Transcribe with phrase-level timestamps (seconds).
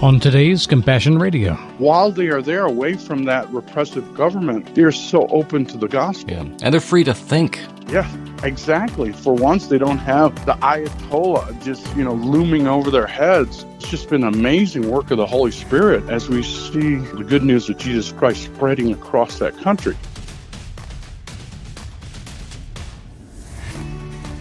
[0.00, 1.54] on today's Compassion Radio.
[1.78, 5.88] While they are there away from that repressive government, they are so open to the
[5.88, 6.32] gospel.
[6.32, 6.40] Yeah.
[6.62, 7.60] And they're free to think.
[7.88, 8.08] Yeah,
[8.44, 9.12] exactly.
[9.12, 13.64] For once, they don't have the Ayatollah just, you know, looming over their heads.
[13.76, 17.68] It's just been amazing work of the Holy Spirit as we see the good news
[17.68, 19.94] of Jesus Christ spreading across that country.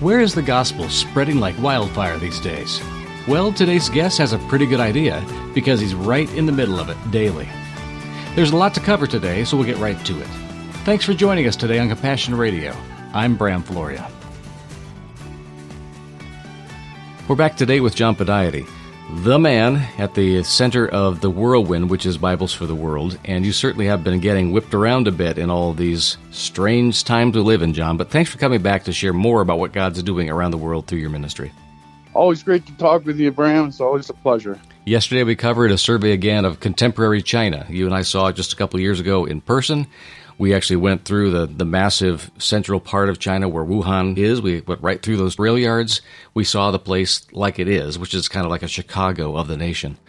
[0.01, 2.79] Where is the gospel spreading like wildfire these days?
[3.27, 5.21] Well, today's guest has a pretty good idea
[5.53, 7.49] because he's right in the middle of it daily.
[8.35, 10.27] There's a lot to cover today, so we'll get right to it.
[10.85, 12.73] Thanks for joining us today on Compassion Radio.
[13.13, 14.09] I'm Bram Floria.
[17.27, 18.65] We're back today with John Pudaite,
[19.25, 23.19] the man at the center of the whirlwind, which is Bibles for the World.
[23.25, 27.35] And you certainly have been getting whipped around a bit in all these strange times
[27.35, 27.97] we live in, John.
[27.97, 30.87] But thanks for coming back to share more about what God's doing around the world
[30.87, 31.51] through your ministry.
[32.17, 33.67] Always great to talk with you, Bram.
[33.67, 34.59] It's always a pleasure.
[34.85, 37.63] Yesterday, we covered a survey again of contemporary China.
[37.69, 39.85] You and I saw it just a couple years ago in person.
[40.39, 44.41] We actually went through the, the massive central part of China where Wuhan is.
[44.41, 46.01] We went right through those rail yards.
[46.33, 49.47] We saw the place like it is, which is kind of like a Chicago of
[49.47, 49.99] the nation.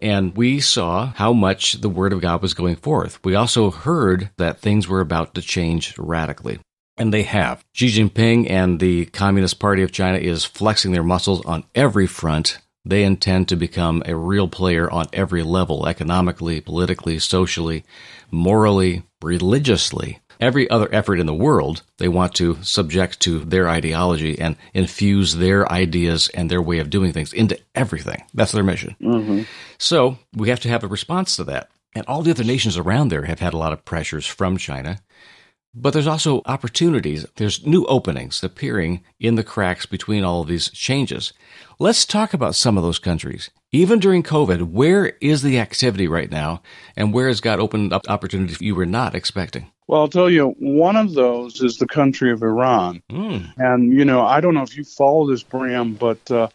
[0.00, 3.18] And we saw how much the Word of God was going forth.
[3.24, 6.60] We also heard that things were about to change radically.
[7.00, 7.64] And they have.
[7.72, 12.58] Xi Jinping and the Communist Party of China is flexing their muscles on every front.
[12.84, 17.84] They intend to become a real player on every level economically, politically, socially,
[18.30, 20.20] morally, religiously.
[20.40, 25.36] Every other effort in the world, they want to subject to their ideology and infuse
[25.36, 28.24] their ideas and their way of doing things into everything.
[28.34, 28.94] That's their mission.
[29.00, 29.42] Mm-hmm.
[29.78, 31.70] So we have to have a response to that.
[31.94, 34.98] And all the other nations around there have had a lot of pressures from China.
[35.72, 37.24] But there's also opportunities.
[37.36, 41.32] There's new openings appearing in the cracks between all of these changes.
[41.78, 43.50] Let's talk about some of those countries.
[43.72, 46.60] Even during COVID, where is the activity right now
[46.96, 49.70] and where has God opened up opportunities you were not expecting?
[49.86, 53.02] Well, I'll tell you, one of those is the country of Iran.
[53.10, 53.52] Mm.
[53.58, 56.48] And, you know, I don't know if you follow this, Bram, but uh,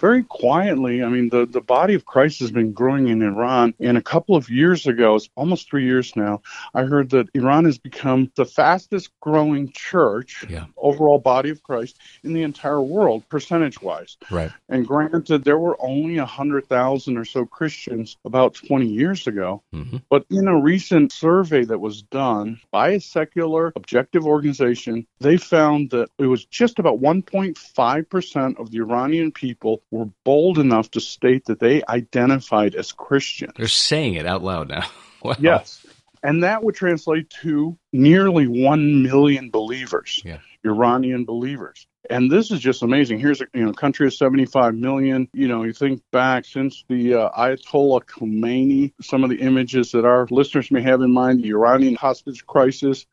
[0.00, 3.74] very quietly, I mean, the, the body of Christ has been growing in Iran.
[3.78, 6.40] And a couple of years ago, it's almost three years now,
[6.74, 10.64] I heard that Iran has become the fastest growing church, yeah.
[10.76, 14.16] overall body of Christ, in the entire world, percentage wise.
[14.30, 14.50] Right.
[14.70, 19.62] And granted, there were only 100,000 or so Christians about 20 years ago.
[19.74, 19.98] Mm-hmm.
[20.08, 25.90] But in a recent survey that was done by a secular, objective organization, they found
[25.90, 31.46] that it was just about 1.5% of the Iranian people were bold enough to state
[31.46, 33.52] that they identified as Christians.
[33.56, 34.86] They're saying it out loud now.
[35.22, 35.36] wow.
[35.38, 35.84] Yes.
[36.22, 40.38] And that would translate to nearly 1 million believers, yeah.
[40.64, 41.86] Iranian believers.
[42.08, 43.20] And this is just amazing.
[43.20, 45.28] Here's a you know country of 75 million.
[45.32, 50.04] You know, you think back since the uh, Ayatollah Khomeini, some of the images that
[50.04, 53.06] our listeners may have in mind, the Iranian hostage crisis,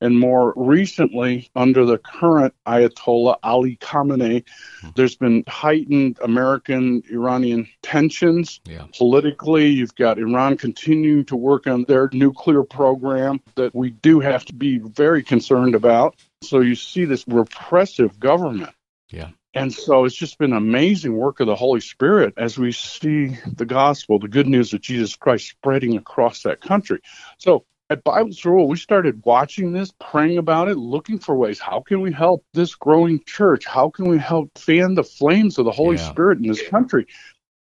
[0.00, 4.44] and more recently, under the current Ayatollah Ali Khamenei,
[4.80, 4.88] hmm.
[4.94, 8.60] there's been heightened American Iranian tensions.
[8.64, 8.86] Yeah.
[8.96, 14.44] Politically, you've got Iran continuing to work on their nuclear program that we do have
[14.46, 16.16] to be very concerned about.
[16.42, 18.74] So you see this repressive government.
[19.10, 19.30] Yeah.
[19.52, 23.66] And so it's just been amazing work of the Holy Spirit as we see the
[23.66, 27.00] gospel, the good news of Jesus Christ spreading across that country.
[27.38, 31.58] So at Bible School, we started watching this, praying about it, looking for ways.
[31.58, 33.66] How can we help this growing church?
[33.66, 36.08] How can we help fan the flames of the Holy yeah.
[36.08, 37.06] Spirit in this country?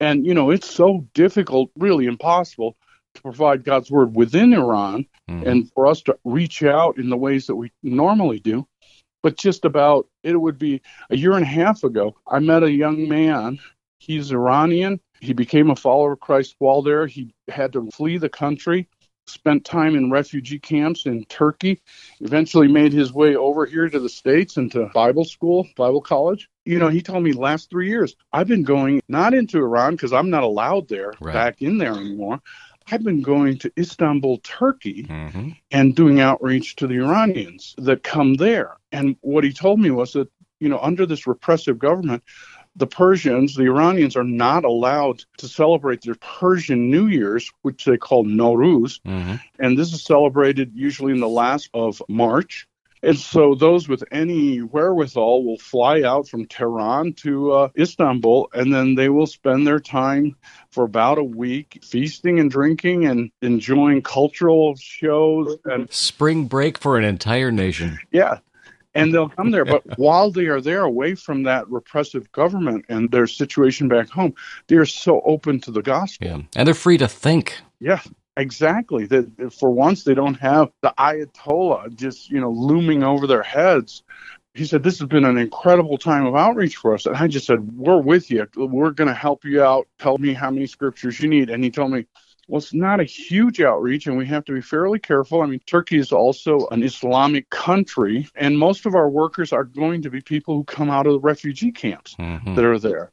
[0.02, 2.76] And, you know, it's so difficult, really impossible
[3.16, 5.48] to provide God's word within Iran mm-hmm.
[5.48, 8.68] and for us to reach out in the ways that we normally do.
[9.24, 12.72] But just about, it would be a year and a half ago, I met a
[12.72, 13.60] young man.
[14.00, 15.00] He's Iranian.
[15.22, 17.06] He became a follower of Christ while there.
[17.06, 18.90] He had to flee the country
[19.32, 21.82] spent time in refugee camps in Turkey,
[22.20, 26.50] eventually made his way over here to the States and to Bible school, Bible college.
[26.66, 30.14] You know, he told me last three years, I've been going not into Iran because
[30.14, 31.34] I'm not allowed there, right.
[31.34, 32.42] back in there anymore.
[32.92, 35.50] I've been going to Istanbul, Turkey, mm-hmm.
[35.72, 38.78] and doing outreach to the Iranians that come there.
[38.92, 40.30] And what he told me was that,
[40.60, 42.24] you know, under this repressive government,
[42.76, 47.98] the Persians, the Iranians, are not allowed to celebrate their Persian New Year's, which they
[47.98, 49.02] call Nowruz.
[49.02, 49.36] Mm-hmm.
[49.60, 52.68] And this is celebrated usually in the last of March.
[53.04, 58.74] And so those with any wherewithal will fly out from Tehran to uh, Istanbul, and
[58.74, 60.36] then they will spend their time
[60.70, 67.00] for about a week feasting and drinking and enjoying cultural shows and spring break for
[67.00, 67.98] an entire nation.
[68.12, 68.38] Yeah,
[68.94, 69.66] and they'll come there.
[69.66, 74.34] But while they are there, away from that repressive government and their situation back home,
[74.68, 76.28] they are so open to the gospel.
[76.28, 76.42] Yeah.
[76.56, 77.60] And they're free to think.
[77.80, 78.02] Yeah.
[78.38, 79.06] Exactly.
[79.06, 84.04] That for once they don't have the Ayatollah just you know looming over their heads.
[84.54, 87.46] He said this has been an incredible time of outreach for us, and I just
[87.46, 88.48] said we're with you.
[88.56, 89.88] We're going to help you out.
[89.98, 92.06] Tell me how many scriptures you need, and he told me
[92.48, 95.42] well, it's not a huge outreach, and we have to be fairly careful.
[95.42, 100.02] I mean, Turkey is also an Islamic country, and most of our workers are going
[100.02, 102.56] to be people who come out of the refugee camps mm-hmm.
[102.56, 103.12] that are there.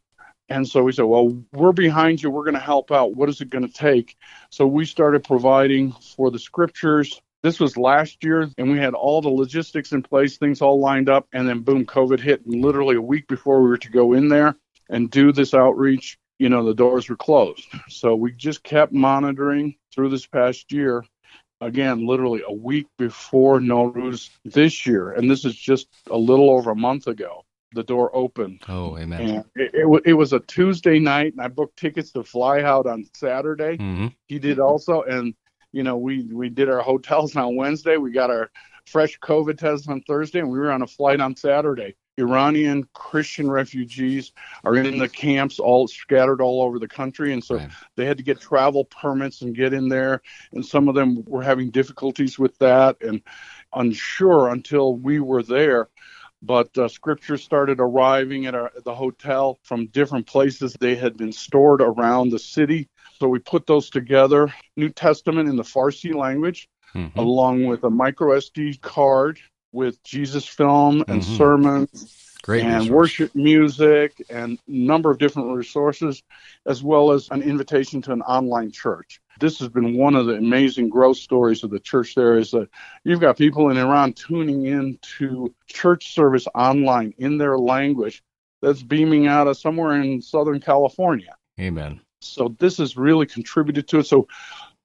[0.49, 2.31] And so we said, well, we're behind you.
[2.31, 3.15] We're going to help out.
[3.15, 4.17] What is it going to take?
[4.51, 7.21] So we started providing for the scriptures.
[7.43, 11.11] This was last year, and we had all the logistics in place, things all lined
[11.11, 11.29] up.
[11.33, 12.45] And then, boom, COVID hit.
[12.47, 14.57] And literally a week before we were to go in there
[14.89, 17.67] and do this outreach, you know, the doors were closed.
[17.89, 21.05] So we just kept monitoring through this past year.
[21.61, 25.13] Again, literally a week before Nowruz this year.
[25.13, 28.63] And this is just a little over a month ago the door opened.
[28.69, 29.45] Oh, amen.
[29.55, 33.05] It, it, it, was a Tuesday night, and I booked tickets to fly out on
[33.15, 33.77] Saturday.
[33.77, 34.07] Mm-hmm.
[34.27, 35.35] He did also, and
[35.73, 37.97] you know, we we did our hotels on Wednesday.
[37.97, 38.51] We got our
[38.87, 41.95] fresh COVID test on Thursday, and we were on a flight on Saturday.
[42.19, 44.33] Iranian Christian refugees
[44.65, 47.71] are in the camps, all scattered all over the country, and so right.
[47.97, 50.21] they had to get travel permits and get in there.
[50.53, 53.23] And some of them were having difficulties with that, and
[53.75, 55.89] unsure until we were there
[56.43, 60.77] but uh, scriptures started arriving at, our, at the hotel from different places.
[60.79, 62.89] They had been stored around the city.
[63.19, 67.19] So we put those together New Testament in the Farsi language, mm-hmm.
[67.19, 69.41] along with a micro SD card
[69.73, 71.37] with Jesus film and mm-hmm.
[71.37, 72.25] sermons.
[72.43, 72.91] Great and resource.
[72.91, 76.23] worship music and a number of different resources,
[76.67, 80.35] as well as an invitation to an online church this has been one of the
[80.35, 82.69] amazing growth stories of the church there is that
[83.05, 88.23] you've got people in Iran tuning in to church service online in their language
[88.61, 91.35] that's beaming out of somewhere in Southern California.
[91.61, 92.01] Amen.
[92.21, 94.07] So this has really contributed to it.
[94.07, 94.27] So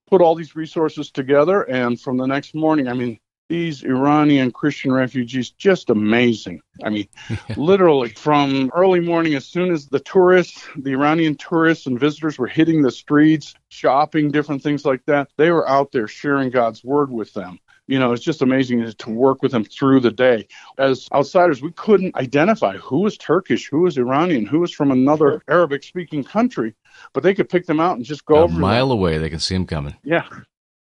[0.07, 3.19] put all these resources together and from the next morning, I mean,
[3.49, 6.61] these Iranian Christian refugees just amazing.
[6.83, 7.07] I mean,
[7.57, 12.47] literally from early morning, as soon as the tourists, the Iranian tourists and visitors were
[12.47, 17.11] hitting the streets, shopping, different things like that, they were out there sharing God's word
[17.11, 17.59] with them.
[17.85, 20.47] You know, it's just amazing to work with them through the day.
[20.77, 25.43] As outsiders, we couldn't identify who was Turkish, who was Iranian, who was from another
[25.49, 26.75] Arabic speaking country,
[27.11, 28.55] but they could pick them out and just go a over.
[28.55, 28.99] A mile them.
[28.99, 29.95] away, they can see them coming.
[30.01, 30.25] Yeah.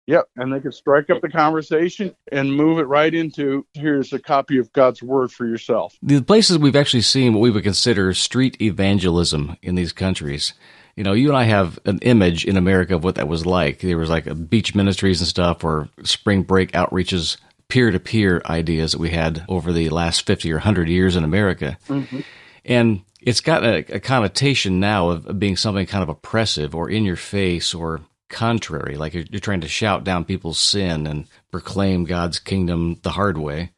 [0.06, 4.19] Yep, and they could strike up the conversation and move it right into here's a
[4.19, 5.96] copy of God's Word for yourself.
[6.02, 10.54] The places we've actually seen what we would consider street evangelism in these countries.
[10.96, 13.81] You know, you and I have an image in America of what that was like.
[13.81, 17.37] There was like beach ministries and stuff, or spring break outreaches,
[17.69, 21.25] peer to peer ideas that we had over the last 50 or 100 years in
[21.25, 21.78] America.
[21.88, 22.20] Mm-hmm.
[22.64, 27.04] And it's got a, a, connotation now of being something kind of oppressive or in
[27.04, 28.00] your face or
[28.32, 33.11] contrary, like you're, you're trying to shout down people's sin and proclaim God's kingdom the
[33.11, 33.70] hard way.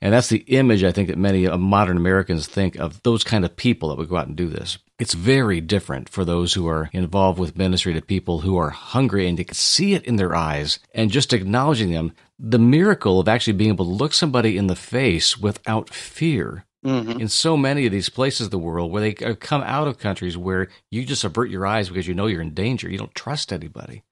[0.00, 3.54] And that's the image I think that many modern Americans think of those kind of
[3.54, 4.78] people that would go out and do this.
[4.98, 9.28] It's very different for those who are involved with ministry to people who are hungry
[9.28, 12.12] and you can see it in their eyes and just acknowledging them.
[12.38, 17.20] The miracle of actually being able to look somebody in the face without fear Mm-hmm.
[17.20, 20.36] in so many of these places of the world where they come out of countries
[20.36, 22.90] where you just avert your eyes because you know you're in danger.
[22.90, 24.02] You don't trust anybody.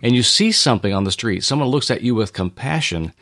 [0.00, 3.12] And you see something on the street, someone looks at you with compassion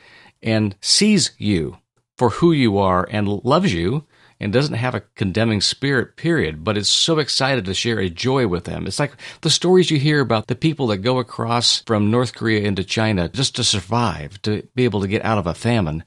[0.43, 1.79] and sees you
[2.19, 4.05] for who you are and loves you
[4.39, 8.47] and doesn't have a condemning spirit, period, but is so excited to share a joy
[8.47, 8.87] with them.
[8.87, 12.61] It's like the stories you hear about the people that go across from North Korea
[12.61, 16.05] into China just to survive, to be able to get out of a famine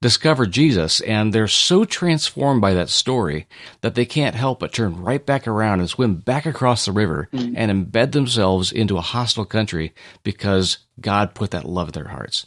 [0.00, 3.46] discover Jesus, and they're so transformed by that story
[3.80, 7.28] that they can't help but turn right back around and swim back across the river
[7.32, 7.54] mm.
[7.56, 12.46] and embed themselves into a hostile country because God put that love in their hearts.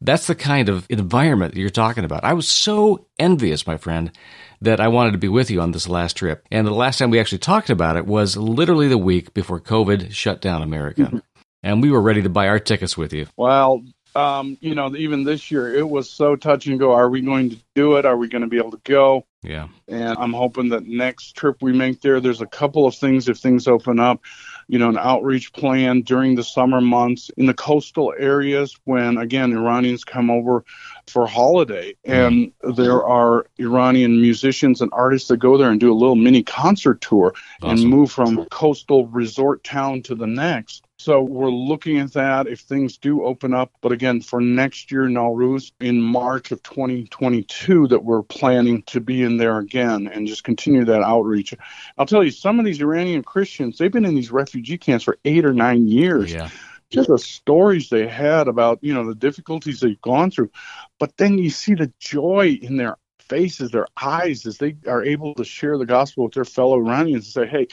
[0.00, 2.24] That's the kind of environment that you're talking about.
[2.24, 4.12] I was so envious, my friend,
[4.60, 6.46] that I wanted to be with you on this last trip.
[6.50, 10.12] And the last time we actually talked about it was literally the week before COVID
[10.12, 11.02] shut down America.
[11.02, 11.18] Mm-hmm.
[11.62, 13.26] And we were ready to buy our tickets with you.
[13.36, 13.82] Well,
[14.14, 16.92] um, you know, even this year, it was so touch and go.
[16.92, 18.04] Are we going to do it?
[18.04, 19.24] Are we going to be able to go?
[19.42, 19.68] Yeah.
[19.88, 23.38] And I'm hoping that next trip we make there, there's a couple of things if
[23.38, 24.20] things open up,
[24.68, 29.52] you know, an outreach plan during the summer months in the coastal areas when, again,
[29.52, 30.64] Iranians come over
[31.06, 31.94] for holiday.
[32.04, 36.42] And there are Iranian musicians and artists that go there and do a little mini
[36.42, 37.78] concert tour awesome.
[37.78, 42.60] and move from coastal resort town to the next So we're looking at that if
[42.60, 43.72] things do open up.
[43.80, 49.22] But again, for next year, Nowruz in March of 2022, that we're planning to be
[49.22, 51.54] in there again and just continue that outreach.
[51.96, 55.16] I'll tell you, some of these Iranian Christians, they've been in these refugee camps for
[55.24, 56.34] eight or nine years.
[56.34, 56.50] Yeah.
[56.90, 60.50] Just the stories they had about, you know, the difficulties they've gone through.
[60.98, 65.34] But then you see the joy in their faces, their eyes, as they are able
[65.36, 67.68] to share the gospel with their fellow Iranians and say, hey,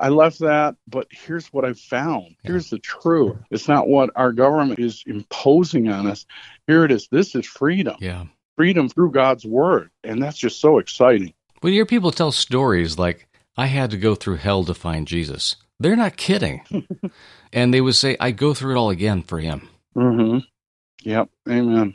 [0.00, 2.34] I left that, but here's what I found.
[2.42, 3.36] Here's the truth.
[3.50, 6.24] It's not what our government is imposing on us.
[6.66, 7.06] Here it is.
[7.10, 7.96] This is freedom.
[8.00, 8.24] Yeah.
[8.56, 9.90] Freedom through God's word.
[10.02, 11.34] And that's just so exciting.
[11.60, 13.28] When you hear people tell stories like,
[13.58, 16.62] I had to go through hell to find Jesus, they're not kidding.
[17.52, 19.68] and they would say, I go through it all again for him.
[19.94, 20.38] Mm-hmm.
[21.02, 21.28] Yep.
[21.46, 21.94] Amen.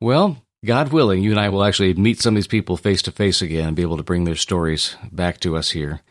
[0.00, 3.12] Well, God willing, you and I will actually meet some of these people face to
[3.12, 6.02] face again and be able to bring their stories back to us here.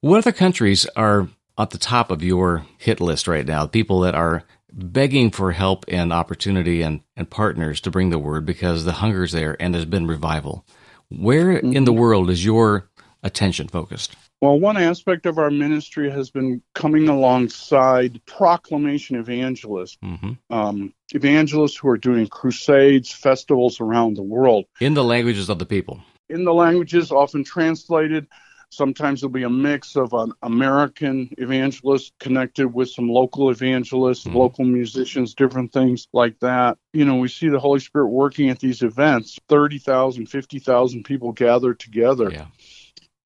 [0.00, 1.28] What other countries are
[1.58, 3.66] at the top of your hit list right now?
[3.66, 8.46] People that are begging for help and opportunity and, and partners to bring the word
[8.46, 10.64] because the hunger's there and there's been revival.
[11.08, 11.72] Where mm-hmm.
[11.72, 12.88] in the world is your
[13.24, 14.14] attention focused?
[14.40, 20.34] Well, one aspect of our ministry has been coming alongside proclamation evangelists, mm-hmm.
[20.48, 24.66] um, evangelists who are doing crusades, festivals around the world.
[24.78, 26.00] In the languages of the people.
[26.28, 28.28] In the languages, often translated.
[28.70, 34.36] Sometimes there'll be a mix of an American evangelist connected with some local evangelists, mm-hmm.
[34.36, 36.78] local musicians, different things like that.
[36.92, 41.78] You know, we see the Holy Spirit working at these events 30,000, 50,000 people gathered
[41.80, 42.30] together.
[42.30, 42.46] Yeah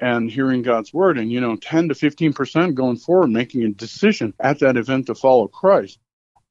[0.02, 3.68] and hearing God's word, and you know, 10 to 15 percent going forward, making a
[3.68, 6.00] decision at that event to follow Christ.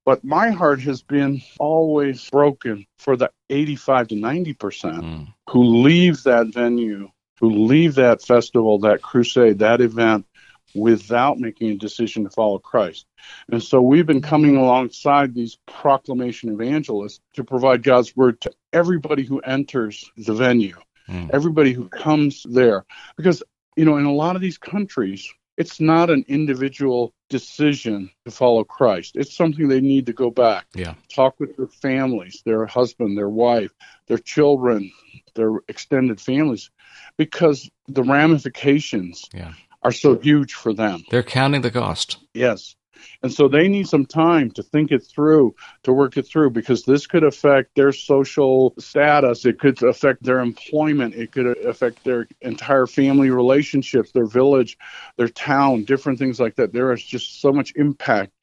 [0.06, 5.34] But my heart has been always broken for the 85 to 90 percent mm.
[5.50, 7.10] who leave that venue
[7.42, 10.26] who leave that festival, that crusade, that event
[10.74, 13.06] without making a decision to follow Christ.
[13.52, 19.26] And so we've been coming alongside these proclamation evangelists to provide God's word to everybody
[19.26, 20.78] who enters the venue,
[21.10, 21.30] mm.
[21.34, 22.86] everybody who comes there.
[23.18, 23.44] Because,
[23.76, 28.64] you know, in a lot of these countries, it's not an individual decision to follow
[28.64, 29.16] Christ.
[29.16, 30.66] It's something they need to go back.
[30.74, 30.94] Yeah.
[31.14, 33.72] Talk with their families, their husband, their wife,
[34.08, 34.92] their children,
[35.36, 36.70] their extended families
[37.18, 39.54] because the ramifications yeah.
[39.84, 41.04] are so huge for them.
[41.10, 42.18] They're counting the cost.
[42.34, 42.76] Yes.
[43.24, 46.84] And so they need some time to think it through, to work it through, because
[46.84, 49.46] this could affect their social status.
[49.46, 51.16] It could affect their employment.
[51.16, 54.78] It could affect their entire family relationships, their village,
[55.18, 56.74] their town, different things like that.
[56.74, 58.34] There is just so much impact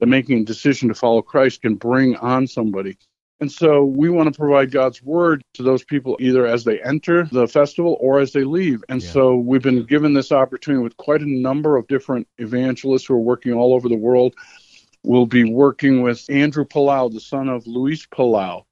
[0.00, 2.98] that making a decision to follow Christ can bring on somebody.
[3.40, 7.24] And so we want to provide God's word to those people either as they enter
[7.30, 8.82] the festival or as they leave.
[8.88, 9.10] And yeah.
[9.10, 13.20] so we've been given this opportunity with quite a number of different evangelists who are
[13.20, 14.34] working all over the world.
[15.04, 18.64] We'll be working with Andrew Palau, the son of Luis Palau.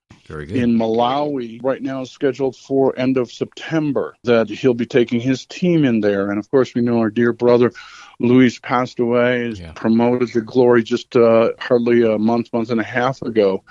[0.60, 4.16] In Malawi, right now is scheduled for end of September.
[4.24, 7.32] That he'll be taking his team in there, and of course we know our dear
[7.32, 7.70] brother
[8.18, 9.72] Luis passed away, yeah.
[9.72, 13.62] promoted to glory just uh, hardly a month, month and a half ago.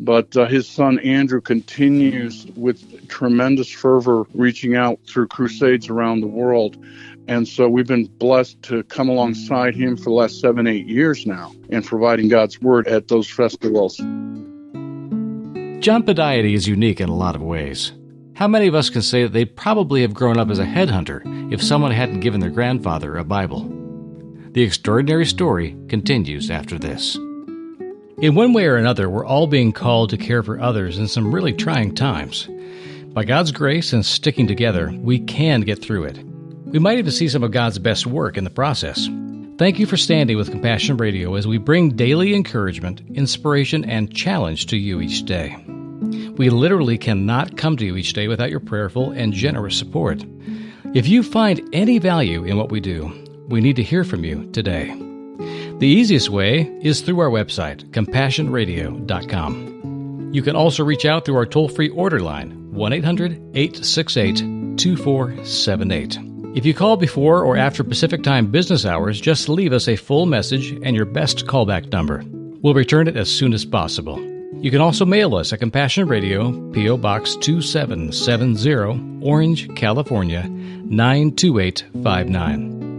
[0.00, 6.26] But uh, his son Andrew continues with tremendous fervor, reaching out through crusades around the
[6.26, 6.82] world.
[7.28, 11.26] And so we've been blessed to come alongside him for the last seven, eight years
[11.26, 13.98] now and providing God's word at those festivals.
[15.80, 17.92] John Pudaite is unique in a lot of ways.
[18.34, 21.52] How many of us can say that they'd probably have grown up as a headhunter
[21.52, 23.70] if someone hadn't given their grandfather a Bible?
[24.52, 27.18] The extraordinary story continues after this.
[28.20, 31.34] In one way or another, we're all being called to care for others in some
[31.34, 32.50] really trying times.
[33.14, 36.22] By God's grace and sticking together, we can get through it.
[36.66, 39.08] We might even see some of God's best work in the process.
[39.56, 44.66] Thank you for standing with Compassion Radio as we bring daily encouragement, inspiration, and challenge
[44.66, 45.56] to you each day.
[46.36, 50.22] We literally cannot come to you each day without your prayerful and generous support.
[50.94, 53.10] If you find any value in what we do,
[53.48, 55.09] we need to hear from you today.
[55.78, 60.30] The easiest way is through our website, compassionradio.com.
[60.32, 66.18] You can also reach out through our toll free order line, 1 800 868 2478.
[66.54, 70.26] If you call before or after Pacific Time business hours, just leave us a full
[70.26, 72.24] message and your best callback number.
[72.60, 74.20] We'll return it as soon as possible.
[74.60, 76.96] You can also mail us at Compassion Radio, P.O.
[76.98, 82.89] Box 2770, Orange, California 92859.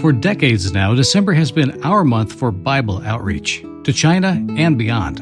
[0.00, 5.20] For decades now, December has been our month for Bible outreach to China and beyond.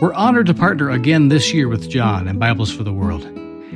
[0.00, 3.28] We're honored to partner again this year with John and Bibles for the World.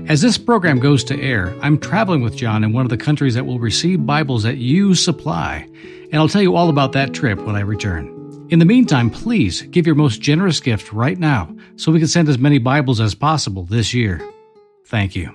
[0.09, 3.35] As this program goes to air, I'm traveling with John in one of the countries
[3.35, 5.69] that will receive Bibles that you supply,
[6.11, 8.15] and I'll tell you all about that trip when I return.
[8.49, 12.29] In the meantime, please give your most generous gift right now so we can send
[12.29, 14.27] as many Bibles as possible this year.
[14.87, 15.33] Thank you.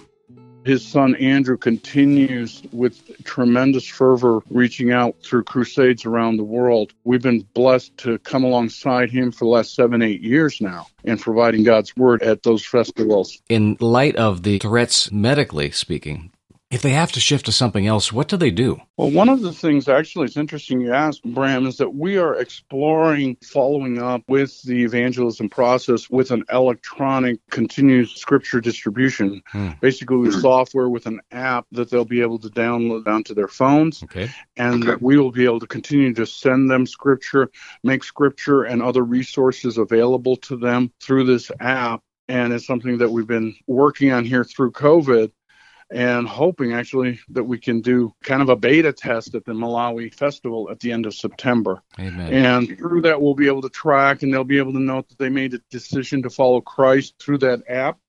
[0.65, 6.93] His son Andrew continues with tremendous fervor reaching out through crusades around the world.
[7.03, 11.19] We've been blessed to come alongside him for the last seven, eight years now and
[11.19, 13.41] providing God's word at those festivals.
[13.49, 16.31] In light of the threats medically speaking,
[16.73, 18.81] if they have to shift to something else, what do they do?
[18.97, 22.33] Well, one of the things, actually, it's interesting you asked, Bram, is that we are
[22.33, 29.43] exploring following up with the evangelism process with an electronic continuous scripture distribution.
[29.51, 29.69] Hmm.
[29.81, 34.01] Basically, with software with an app that they'll be able to download onto their phones.
[34.01, 34.31] Okay.
[34.57, 37.51] And that we will be able to continue to send them scripture,
[37.83, 42.01] make scripture and other resources available to them through this app.
[42.27, 45.31] And it's something that we've been working on here through COVID
[45.93, 50.13] and hoping actually that we can do kind of a beta test at the Malawi
[50.13, 51.83] Festival at the end of September.
[51.99, 52.33] Amen.
[52.33, 55.19] And through that, we'll be able to track and they'll be able to note that
[55.19, 57.99] they made a decision to follow Christ through that app.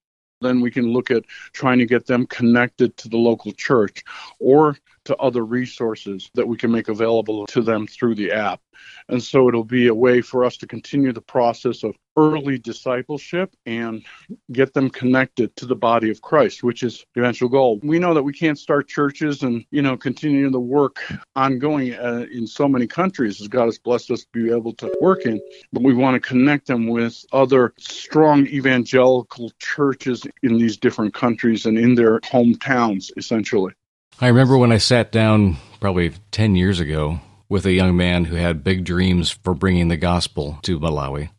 [0.40, 4.02] Then we can look at trying to get them connected to the local church
[4.38, 8.60] or to other resources that we can make available to them through the app.
[9.08, 13.54] And so it'll be a way for us to continue the process of early discipleship
[13.66, 14.04] and
[14.52, 17.80] get them connected to the body of Christ, which is the eventual goal.
[17.82, 21.04] We know that we can't start churches and, you know, continue the work
[21.36, 24.94] ongoing uh, in so many countries as God has blessed us to be able to
[25.00, 25.40] work in,
[25.72, 31.66] but we want to connect them with other strong evangelical churches in these different countries
[31.66, 33.72] and in their hometowns, essentially.
[34.20, 37.18] I remember when I sat down probably 10 years ago
[37.48, 41.30] with a young man who had big dreams for bringing the gospel to Malawi.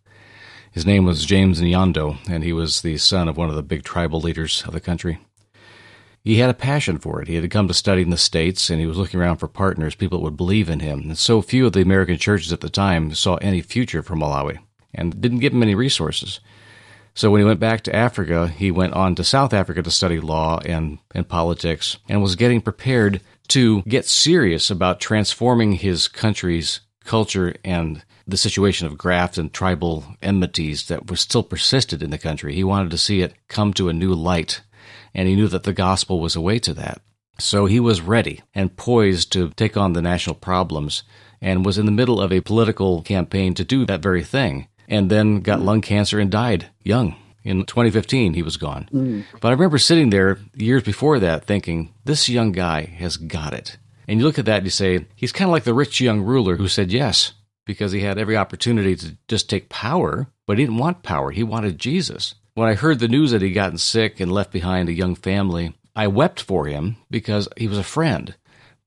[0.73, 3.83] His name was James Nyando, and he was the son of one of the big
[3.83, 5.19] tribal leaders of the country.
[6.21, 7.29] He had a passion for it.
[7.29, 9.95] He had come to study in the States, and he was looking around for partners,
[9.95, 10.99] people that would believe in him.
[10.99, 14.57] And so few of the American churches at the time saw any future for Malawi
[14.93, 16.41] and didn't give him any resources.
[17.15, 20.19] So when he went back to Africa, he went on to South Africa to study
[20.19, 26.81] law and, and politics and was getting prepared to get serious about transforming his country's
[27.05, 32.17] culture and the situation of graft and tribal enmities that was still persisted in the
[32.17, 32.53] country.
[32.53, 34.61] He wanted to see it come to a new light,
[35.13, 37.01] and he knew that the gospel was a way to that.
[37.39, 41.03] So he was ready and poised to take on the national problems
[41.39, 45.09] and was in the middle of a political campaign to do that very thing and
[45.09, 47.15] then got lung cancer and died young.
[47.43, 48.89] In 2015, he was gone.
[48.91, 49.23] Mm.
[49.39, 53.77] But I remember sitting there years before that thinking, this young guy has got it.
[54.07, 56.21] And you look at that and you say, he's kind of like the rich young
[56.21, 57.33] ruler who said yes,
[57.65, 61.31] because he had every opportunity to just take power, but he didn't want power.
[61.31, 62.35] He wanted Jesus.
[62.55, 65.75] When I heard the news that he'd gotten sick and left behind a young family,
[65.95, 68.35] I wept for him because he was a friend.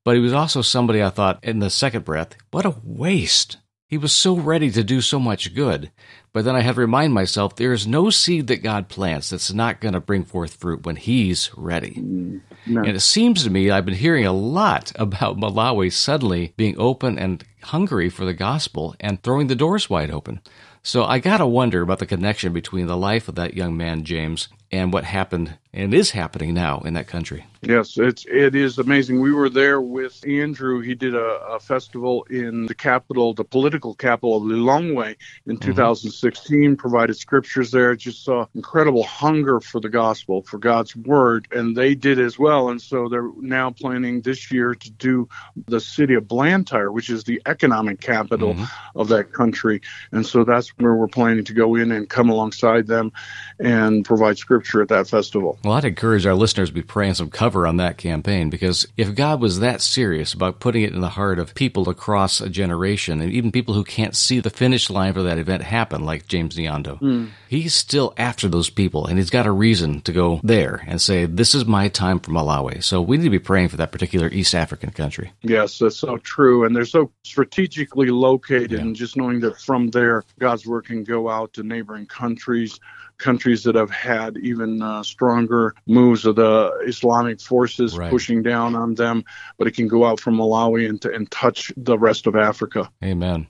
[0.03, 3.57] But he was also somebody I thought, in the second breath, what a waste.
[3.89, 5.89] He was so ready to do so much good.
[6.31, 9.51] But then I had to remind myself there is no seed that God plants that's
[9.51, 11.95] not going to bring forth fruit when He's ready.
[11.95, 12.81] Mm, no.
[12.81, 17.17] And it seems to me I've been hearing a lot about Malawi suddenly being open
[17.17, 20.39] and hungry for the gospel and throwing the doors wide open.
[20.83, 24.03] So I got to wonder about the connection between the life of that young man,
[24.03, 27.45] James, and what happened and is happening now in that country.
[27.61, 29.19] Yes, it's it is amazing.
[29.19, 30.79] We were there with Andrew.
[30.79, 35.67] He did a, a festival in the capital, the political capital of Lilongwe in mm-hmm.
[35.67, 36.77] 2016.
[36.77, 37.95] Provided scriptures there.
[37.95, 42.69] Just saw incredible hunger for the gospel, for God's word, and they did as well.
[42.69, 45.27] And so they're now planning this year to do
[45.67, 48.99] the city of Blantyre, which is the economic capital mm-hmm.
[48.99, 49.81] of that country.
[50.13, 53.11] And so that's where we're planning to go in and come alongside them
[53.59, 55.57] and provide scripture at that festival.
[55.63, 59.15] Well, I'd encourage our listeners to be praying some cover on that campaign because if
[59.15, 63.21] God was that serious about putting it in the heart of people across a generation
[63.21, 66.55] and even people who can't see the finish line for that event happen, like James
[66.55, 67.29] Nyando, mm.
[67.47, 71.25] he's still after those people and he's got a reason to go there and say,
[71.25, 72.83] This is my time for Malawi.
[72.83, 75.31] So we need to be praying for that particular East African country.
[75.41, 76.65] Yes, that's so true.
[76.65, 78.79] And they're so strategically located, yeah.
[78.79, 82.79] and just knowing that from there, God's work can go out to neighboring countries
[83.19, 88.09] countries that have had even uh, stronger moves of the Islamic forces right.
[88.09, 89.23] pushing down on them,
[89.57, 92.89] but it can go out from Malawi and, and touch the rest of Africa.
[93.03, 93.47] Amen.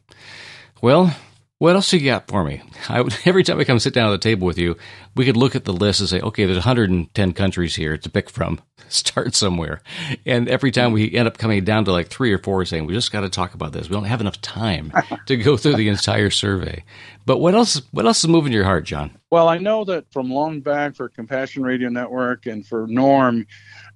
[0.82, 1.16] Well,
[1.60, 2.62] what else you got for me?
[2.88, 4.78] I, every time I come sit down at the table with you,
[5.16, 8.30] we could look at the list and say, okay, there's 110 countries here to pick
[8.30, 8.62] from.
[8.88, 9.82] Start somewhere.
[10.26, 12.94] And every time we end up coming down to like three or four, saying, we
[12.94, 13.90] just got to talk about this.
[13.90, 14.94] We don't have enough time
[15.26, 16.86] to go through the entire survey.
[17.26, 17.82] But what else?
[17.92, 19.19] What else is moving your heart, John?
[19.32, 23.46] Well, I know that from long back for Compassion Radio Network and for Norm,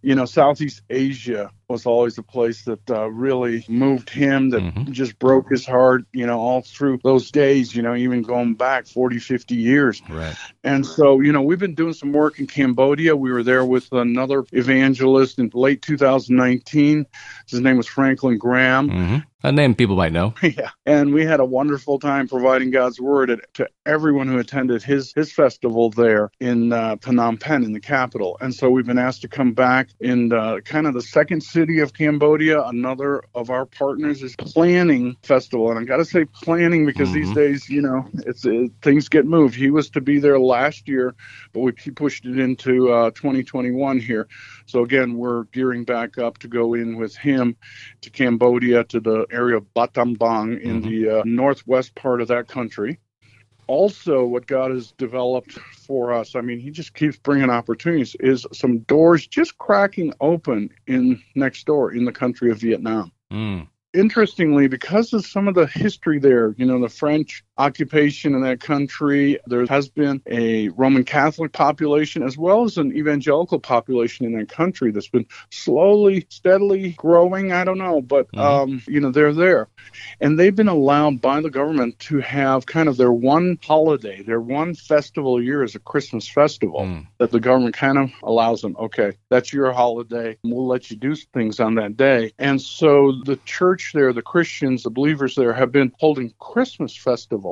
[0.04, 4.92] you know, Southeast Asia was always a place that uh, really moved him, that mm-hmm.
[4.92, 8.88] just broke his heart, you know, all through those days, you know, even going back
[8.88, 10.02] 40, 50 years.
[10.08, 10.36] Right.
[10.64, 13.16] And so, you know, we've been doing some work in Cambodia.
[13.16, 17.06] We were there with another evangelist in late 2019.
[17.50, 18.90] His name was Franklin Graham.
[18.90, 19.18] Mm-hmm.
[19.46, 20.34] A name people might know.
[20.44, 20.70] Yeah.
[20.86, 25.32] And we had a wonderful time providing God's word to everyone who attended his, his
[25.32, 28.38] festival there in uh, Phnom Penh in the capital.
[28.40, 31.63] And so we've been asked to come back in uh, kind of the second city
[31.80, 32.62] of Cambodia.
[32.64, 35.72] Another of our partners is planning festival.
[35.72, 37.20] And I got to say planning because mm-hmm.
[37.20, 39.56] these days, you know, it's it, things get moved.
[39.56, 41.16] He was to be there last year,
[41.54, 44.28] but we pushed it into uh, 2021 here.
[44.66, 47.56] So again, we're gearing back up to go in with him
[48.02, 50.90] to Cambodia to the area of Battambang in mm-hmm.
[50.90, 53.00] the uh, northwest part of that country.
[53.68, 58.46] Also, what God has developed for us, I mean, He just keeps bringing opportunities, is
[58.52, 63.12] some doors just cracking open in next door in the country of Vietnam.
[63.32, 68.42] Mm interestingly, because of some of the history there, you know, the French occupation in
[68.42, 74.26] that country, there has been a Roman Catholic population as well as an evangelical population
[74.26, 77.52] in that country that's been slowly, steadily growing.
[77.52, 78.40] I don't know, but, mm-hmm.
[78.40, 79.68] um, you know, they're there.
[80.22, 84.42] And they've been allowed by the government to have kind of their one holiday, their
[84.42, 87.08] one festival a year is a Christmas festival mm.
[87.18, 90.38] that the government kind of allows them, okay, that's your holiday.
[90.44, 92.34] We'll let you do things on that day.
[92.40, 96.96] And so the church church there, the Christians, the believers there, have been holding Christmas
[96.96, 97.43] festivals.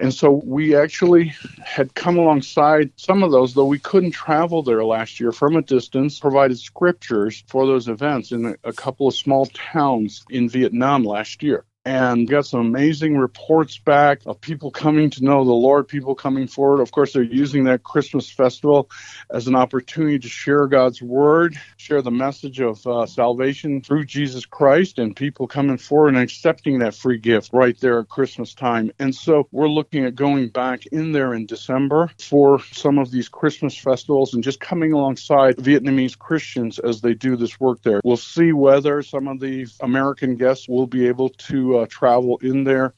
[0.00, 1.34] And so we actually
[1.64, 5.62] had come alongside some of those, though we couldn't travel there last year from a
[5.62, 11.42] distance, provided scriptures for those events in a, couple of small towns in Vietnam last
[11.42, 16.14] year and got some amazing reports back of people coming to know the Lord, people
[16.14, 16.82] coming forward.
[16.82, 18.90] Of course, they're using that Christmas festival
[19.30, 24.44] as an opportunity to share God's word, share the message of uh, salvation through Jesus
[24.44, 28.92] Christ, and people coming forward and accepting that free gift right there at Christmas time.
[28.98, 33.28] And so we're looking at going back in there in December for some of these
[33.28, 38.00] Christmas festivals and just coming alongside Vietnamese Christians as they do this work there.
[38.04, 42.64] We'll see whether some of the American guests will be able to uh, travel in
[42.64, 42.94] there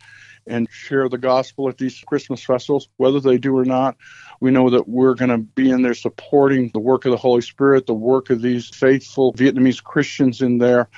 [0.47, 3.97] and share the gospel at these Christmas festivals, whether they do or not.
[4.41, 7.43] We know that we're going to be in there supporting the work of the Holy
[7.43, 10.89] Spirit, the work of these faithful Vietnamese Christians in there,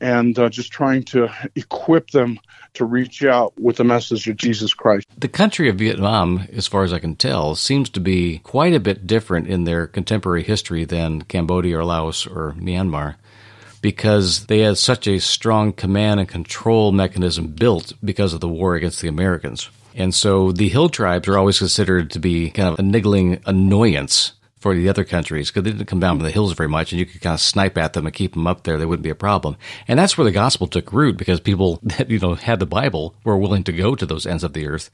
[0.00, 2.38] and uh, just trying to equip them
[2.74, 5.06] to reach out with the message of Jesus Christ.
[5.16, 8.80] The country of Vietnam, as far as I can tell, seems to be quite a
[8.80, 13.16] bit different in their contemporary history than Cambodia or Laos or Myanmar
[13.84, 18.76] because they had such a strong command and control mechanism built because of the war
[18.76, 19.68] against the Americans.
[19.94, 24.32] And so the hill tribes are always considered to be kind of a niggling annoyance
[24.64, 26.98] for the other countries because they didn't come down from the hills very much and
[26.98, 28.78] you could kind of snipe at them and keep them up there.
[28.78, 29.58] They wouldn't be a problem.
[29.86, 33.14] And that's where the gospel took root because people that, you know, had the Bible
[33.24, 34.90] were willing to go to those ends of the earth.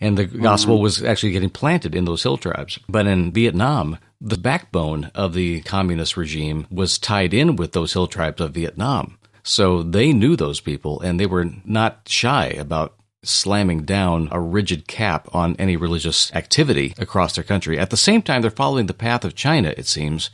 [0.00, 0.84] And the gospel mm-hmm.
[0.84, 2.78] was actually getting planted in those hill tribes.
[2.88, 8.06] But in Vietnam, the backbone of the communist regime was tied in with those hill
[8.06, 9.18] tribes of Vietnam.
[9.42, 14.86] So they knew those people and they were not shy about slamming down a rigid
[14.86, 17.78] cap on any religious activity across their country.
[17.78, 20.30] At the same time, they're following the path of China, it seems,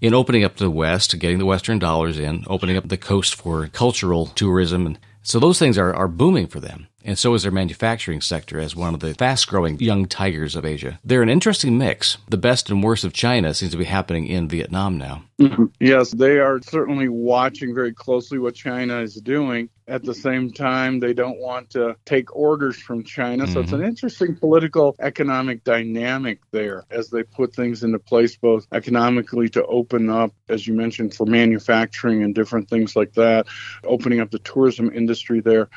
[0.00, 3.34] in opening up to the West, getting the Western dollars in, opening up the coast
[3.34, 4.86] for cultural tourism.
[4.86, 6.86] And so those things are, are booming for them.
[7.02, 10.66] And so is their manufacturing sector as one of the fast growing young tigers of
[10.66, 11.00] Asia.
[11.02, 12.18] They're an interesting mix.
[12.28, 15.22] The best and worst of China seems to be happening in Vietnam now.
[15.40, 15.64] Mm-hmm.
[15.80, 19.70] Yes, they are certainly watching very closely what China is doing.
[19.90, 23.44] At the same time, they don't want to take orders from China.
[23.44, 23.52] Mm-hmm.
[23.52, 23.88] So it's an mm-hmm.
[23.88, 30.08] interesting political economic dynamic there as they put things into place, both economically to open
[30.08, 33.48] up, as you mentioned, for manufacturing and different things like that,
[33.82, 35.68] opening up the tourism industry there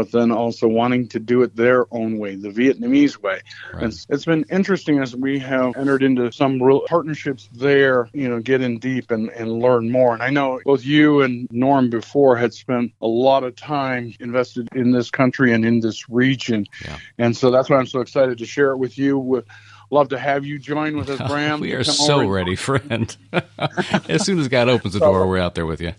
[0.00, 3.42] but then also wanting to do it their own way, the Vietnamese way.
[3.74, 3.84] Right.
[3.84, 8.40] And it's been interesting as we have entered into some real partnerships there, you know,
[8.40, 10.14] get in deep and, and learn more.
[10.14, 14.70] And I know both you and Norm before had spent a lot of time invested
[14.74, 16.66] in this country and in this region.
[16.82, 16.96] Yeah.
[17.18, 19.18] And so that's why I'm so excited to share it with you.
[19.18, 19.44] Would
[19.90, 21.60] love to have you join with us, Bram.
[21.60, 23.14] we are so ready, friend.
[24.08, 25.92] as soon as God opens the door, we're out there with you.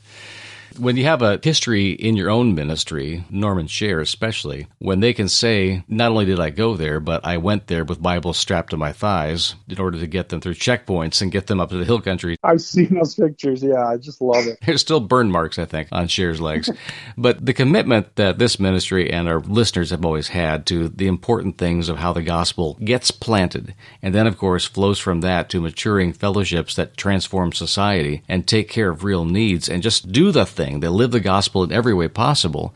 [0.78, 5.28] When you have a history in your own ministry, Norman Share especially, when they can
[5.28, 8.78] say, not only did I go there, but I went there with Bibles strapped to
[8.78, 11.84] my thighs in order to get them through checkpoints and get them up to the
[11.84, 12.38] hill country.
[12.44, 13.62] I've seen those pictures.
[13.62, 14.60] Yeah, I just love it.
[14.66, 16.70] There's still burn marks, I think, on Share's legs.
[17.18, 21.58] but the commitment that this ministry and our listeners have always had to the important
[21.58, 25.60] things of how the gospel gets planted, and then, of course, flows from that to
[25.62, 30.46] maturing fellowships that transform society and take care of real needs and just do the
[30.46, 30.80] thing thing.
[30.80, 32.74] They live the gospel in every way possible.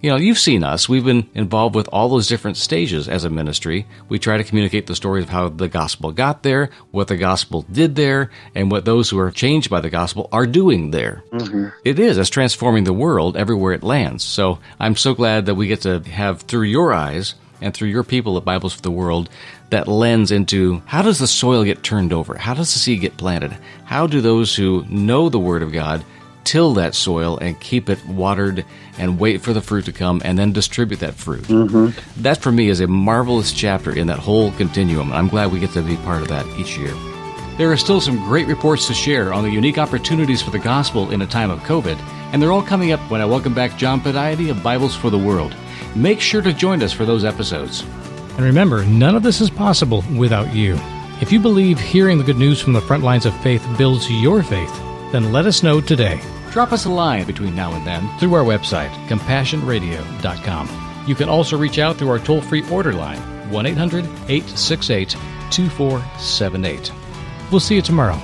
[0.00, 0.86] You know, you've seen us.
[0.86, 3.86] We've been involved with all those different stages as a ministry.
[4.10, 7.62] We try to communicate the stories of how the gospel got there, what the gospel
[7.72, 11.24] did there, and what those who are changed by the gospel are doing there.
[11.32, 11.68] Mm-hmm.
[11.86, 12.18] It is.
[12.18, 14.22] It's transforming the world everywhere it lands.
[14.22, 18.04] So I'm so glad that we get to have, through your eyes, and through your
[18.04, 19.30] people at Bibles for the World,
[19.70, 22.36] that lens into how does the soil get turned over?
[22.36, 23.56] How does the seed get planted?
[23.86, 26.04] How do those who know the Word of God
[26.44, 28.64] till that soil and keep it watered
[28.98, 31.44] and wait for the fruit to come and then distribute that fruit.
[31.44, 32.22] Mm-hmm.
[32.22, 35.12] That for me is a marvelous chapter in that whole continuum.
[35.12, 36.94] I'm glad we get to be part of that each year.
[37.56, 41.10] There are still some great reports to share on the unique opportunities for the gospel
[41.10, 41.96] in a time of COVID,
[42.32, 45.18] and they're all coming up when I welcome back John Pudaite of Bibles for the
[45.18, 45.54] World.
[45.94, 47.82] Make sure to join us for those episodes.
[48.36, 50.76] And remember, none of this is possible without you.
[51.20, 54.42] If you believe hearing the good news from the front lines of faith builds your
[54.42, 54.74] faith,
[55.12, 56.20] then let us know today.
[56.54, 61.04] Drop us a line between now and then through our website, compassionradio.com.
[61.04, 63.18] You can also reach out through our toll free order line,
[63.50, 65.16] 1 800 868
[65.50, 66.92] 2478.
[67.50, 68.22] We'll see you tomorrow.